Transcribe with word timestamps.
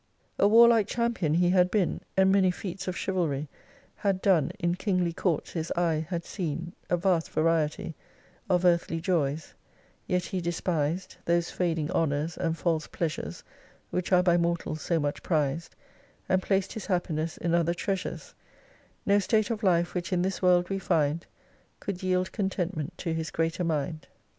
212 0.39 0.49
2 0.49 0.49
A 0.49 0.49
warlike 0.49 0.87
champion 0.87 1.33
he 1.35 1.51
had 1.51 1.69
been, 1.69 2.01
And 2.17 2.31
many 2.31 2.49
feats 2.49 2.87
of 2.87 2.97
chivalry 2.97 3.47
Had 3.97 4.19
done: 4.19 4.51
in 4.57 4.73
kingly 4.73 5.13
courts 5.13 5.51
his 5.51 5.71
eye 5.75 6.07
had 6.09 6.25
seen 6.25 6.73
A 6.89 6.97
vast 6.97 7.29
variety 7.29 7.93
Of 8.49 8.65
earthly 8.65 8.99
joys: 8.99 9.53
Yet 10.07 10.25
he 10.25 10.41
despis'd 10.41 11.17
Those 11.25 11.51
fading 11.51 11.91
honours, 11.91 12.35
and 12.35 12.57
false 12.57 12.87
pleasures 12.87 13.43
Which 13.91 14.11
are 14.11 14.23
by 14.23 14.37
mortals 14.37 14.81
so 14.81 14.99
much 14.99 15.21
prized; 15.21 15.75
And 16.27 16.41
placed 16.41 16.73
his 16.73 16.87
happiness 16.87 17.37
in 17.37 17.53
other 17.53 17.75
treasures: 17.75 18.33
No 19.05 19.19
state 19.19 19.51
of 19.51 19.61
life 19.61 19.93
which 19.93 20.11
in 20.11 20.23
this 20.23 20.41
world 20.41 20.67
we 20.71 20.79
find 20.79 21.27
Could 21.79 22.01
yield 22.01 22.31
contentment 22.31 22.97
to 22.97 23.13
his 23.13 23.29
greater 23.29 23.63
mind. 23.63 24.07